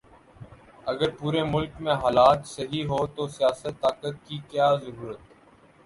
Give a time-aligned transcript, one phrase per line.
[0.91, 5.19] اگر پورے ملک میں حالات صحیح ھوں تو سیاست، طاقت، کی کیا ضرورت